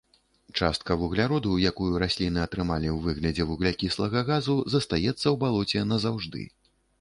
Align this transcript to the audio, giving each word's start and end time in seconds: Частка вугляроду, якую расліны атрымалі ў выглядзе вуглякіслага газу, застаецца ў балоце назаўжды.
Частка 0.59 0.95
вугляроду, 1.01 1.51
якую 1.71 1.89
расліны 2.03 2.39
атрымалі 2.47 2.87
ў 2.95 3.03
выглядзе 3.09 3.47
вуглякіслага 3.51 4.25
газу, 4.31 4.57
застаецца 4.77 5.23
ў 5.23 5.35
балоце 5.45 5.85
назаўжды. 5.93 6.43